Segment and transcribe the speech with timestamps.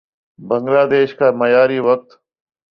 [0.39, 2.09] بنگلہ دیش کا معیاری وقت